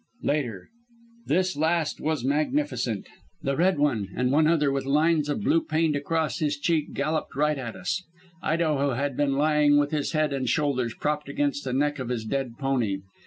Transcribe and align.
"Later. 0.23 0.67
This 1.27 1.55
last 1.55 2.01
was 2.01 2.25
magnificent. 2.25 3.05
The 3.43 3.55
Red 3.55 3.77
One 3.77 4.09
and 4.15 4.31
one 4.31 4.47
other 4.47 4.71
with 4.71 4.87
lines 4.87 5.29
of 5.29 5.43
blue 5.43 5.61
paint 5.63 5.95
across 5.95 6.39
his 6.39 6.57
cheek 6.57 6.93
galloped 6.95 7.35
right 7.35 7.59
at 7.59 7.75
us. 7.75 8.03
Idaho 8.41 8.93
had 8.95 9.15
been 9.15 9.33
lying 9.35 9.77
with 9.77 9.91
his 9.91 10.13
head 10.13 10.33
and 10.33 10.49
shoulders 10.49 10.95
propped 10.95 11.29
against 11.29 11.63
the 11.65 11.73
neck 11.73 11.99
of 11.99 12.09
his 12.09 12.25
dead 12.25 12.53
pony. 12.57 13.01